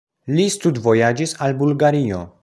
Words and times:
Li 0.37 0.45
studvojaĝis 0.53 1.37
al 1.47 1.55
Bulgario. 1.63 2.27